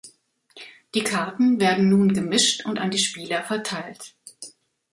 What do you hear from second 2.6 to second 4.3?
und an die Spieler verteilt.